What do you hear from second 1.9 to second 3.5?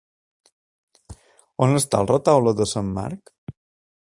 el Retaule de Sant Marc?